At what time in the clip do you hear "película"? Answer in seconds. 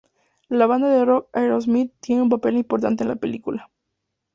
3.17-3.69